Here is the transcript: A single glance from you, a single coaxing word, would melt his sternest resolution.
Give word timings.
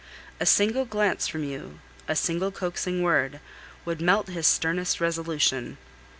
A 0.39 0.47
single 0.47 0.85
glance 0.85 1.27
from 1.27 1.43
you, 1.43 1.77
a 2.07 2.15
single 2.15 2.49
coaxing 2.49 3.03
word, 3.03 3.39
would 3.85 4.01
melt 4.01 4.29
his 4.29 4.47
sternest 4.47 4.99
resolution. 4.99 5.77